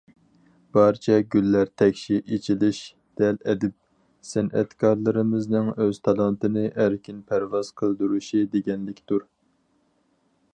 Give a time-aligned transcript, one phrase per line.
[0.75, 2.79] بارچە گۈللەر تەكشى ئېچىلىش
[3.21, 3.75] دەل ئەدىب،
[4.29, 9.29] سەنئەتكارلىرىمىزنىڭ ئۆز تالانتىنى ئەركىن پەرۋاز قىلدۇرۇشى دېگەنلىكتۇر.